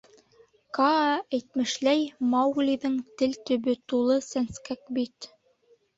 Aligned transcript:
Каа 0.77 1.11
әйтмешләй, 1.37 2.01
Мауглиҙың 2.33 2.95
тел 3.23 3.39
төбө 3.51 3.79
тулы 3.93 4.19
сәнскәк 4.33 4.83
бит. 4.99 5.29